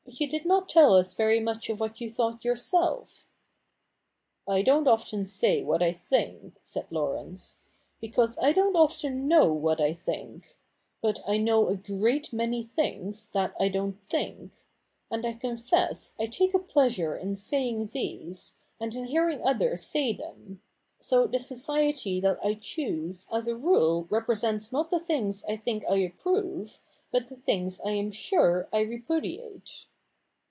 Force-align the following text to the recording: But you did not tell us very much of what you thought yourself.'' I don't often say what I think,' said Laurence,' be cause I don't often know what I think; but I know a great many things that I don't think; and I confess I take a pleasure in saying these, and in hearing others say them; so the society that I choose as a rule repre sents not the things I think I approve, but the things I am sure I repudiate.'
But 0.03 0.19
you 0.19 0.27
did 0.27 0.45
not 0.45 0.67
tell 0.67 0.93
us 0.97 1.13
very 1.13 1.39
much 1.39 1.69
of 1.69 1.79
what 1.79 2.01
you 2.01 2.09
thought 2.11 2.43
yourself.'' 2.43 3.27
I 4.55 4.61
don't 4.61 4.87
often 4.87 5.25
say 5.25 5.63
what 5.63 5.81
I 5.81 5.93
think,' 5.93 6.59
said 6.63 6.85
Laurence,' 6.91 7.59
be 8.01 8.09
cause 8.09 8.37
I 8.39 8.51
don't 8.51 8.75
often 8.75 9.27
know 9.29 9.51
what 9.53 9.79
I 9.79 9.93
think; 9.93 10.57
but 11.01 11.21
I 11.25 11.37
know 11.37 11.69
a 11.69 11.77
great 11.77 12.33
many 12.33 12.61
things 12.61 13.29
that 13.29 13.53
I 13.57 13.69
don't 13.69 14.03
think; 14.05 14.51
and 15.09 15.25
I 15.25 15.33
confess 15.33 16.13
I 16.19 16.25
take 16.25 16.53
a 16.53 16.59
pleasure 16.59 17.15
in 17.15 17.35
saying 17.37 17.87
these, 17.87 18.55
and 18.81 18.93
in 18.93 19.05
hearing 19.05 19.41
others 19.41 19.81
say 19.83 20.11
them; 20.11 20.61
so 20.99 21.25
the 21.25 21.39
society 21.39 22.19
that 22.19 22.37
I 22.43 22.55
choose 22.55 23.27
as 23.31 23.47
a 23.47 23.55
rule 23.55 24.03
repre 24.09 24.37
sents 24.37 24.71
not 24.73 24.89
the 24.89 24.99
things 24.99 25.45
I 25.45 25.55
think 25.55 25.85
I 25.89 25.95
approve, 25.97 26.81
but 27.11 27.27
the 27.27 27.37
things 27.37 27.79
I 27.85 27.91
am 27.91 28.11
sure 28.11 28.67
I 28.73 28.81
repudiate.' 28.81 29.85